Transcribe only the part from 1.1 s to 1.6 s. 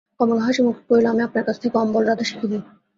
আমি আপনার কাছ